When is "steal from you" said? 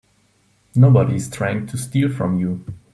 1.77-2.65